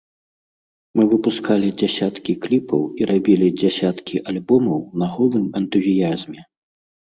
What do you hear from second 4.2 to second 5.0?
альбомаў